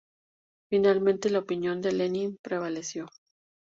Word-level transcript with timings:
Finalmente, 0.71 1.29
la 1.29 1.37
opinión 1.37 1.79
de 1.79 1.91
Lenin 1.91 2.39
prevaleció. 2.41 3.05